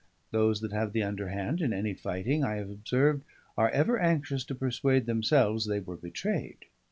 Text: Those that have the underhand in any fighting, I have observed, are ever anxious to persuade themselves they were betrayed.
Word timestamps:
Those 0.31 0.61
that 0.61 0.71
have 0.71 0.93
the 0.93 1.03
underhand 1.03 1.61
in 1.61 1.73
any 1.73 1.93
fighting, 1.93 2.43
I 2.43 2.55
have 2.55 2.71
observed, 2.71 3.23
are 3.55 3.69
ever 3.69 3.99
anxious 3.99 4.43
to 4.45 4.55
persuade 4.55 5.05
themselves 5.05 5.67
they 5.67 5.79
were 5.79 5.95
betrayed. 5.95 6.65